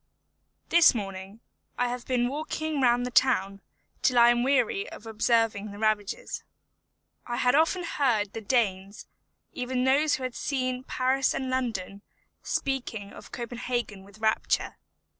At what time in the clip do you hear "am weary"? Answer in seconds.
4.31-4.89